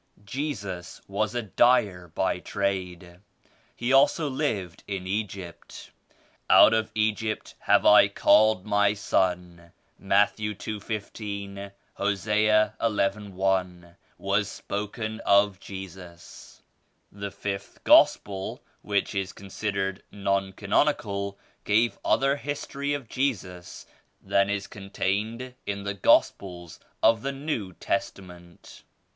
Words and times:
"Jesus 0.25 0.99
was 1.07 1.35
a 1.35 1.43
dyer 1.43 2.07
by 2.07 2.39
trade. 2.39 3.19
He 3.75 3.93
also 3.93 4.27
lived 4.27 4.83
in 4.87 5.05
Egypt. 5.05 5.91
*Out 6.49 6.73
of 6.73 6.89
Egypt 6.95 7.53
have 7.59 7.85
I 7.85 8.07
called 8.07 8.65
My 8.65 8.95
Son' 8.95 9.71
(Matt. 9.99 10.37
2 10.37 10.79
15) 10.79 11.71
(Hosea 11.93 12.73
ii 12.83 12.99
i) 13.03 13.93
was 14.17 14.49
spoken 14.49 15.19
of 15.19 15.59
Jesus. 15.59 16.63
The 17.11 17.29
5th 17.29 17.83
Gospel 17.83 18.63
which 18.81 19.13
is 19.13 19.31
considered 19.33 20.01
non 20.11 20.51
canonical 20.53 21.37
gave 21.63 21.99
other 22.03 22.37
history 22.37 22.95
of 22.95 23.07
Jesus 23.07 23.85
than 24.19 24.49
is 24.49 24.65
con 24.65 24.89
tained 24.89 25.53
in 25.67 25.83
the 25.83 25.93
Gospels 25.93 26.79
of 27.03 27.21
the 27.21 27.31
New 27.31 27.73
Testament. 27.73 28.81